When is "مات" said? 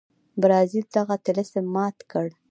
1.75-1.97